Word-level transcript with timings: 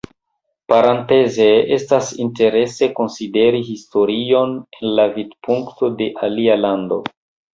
Parenteze, 0.71 1.49
estas 1.75 2.07
interese 2.23 2.87
konsideri 2.99 3.61
historion 3.67 4.55
el 4.79 4.97
la 5.01 5.05
vidpunkto 5.19 5.91
de 6.03 6.11
alia 6.29 6.57
lando. 6.65 6.99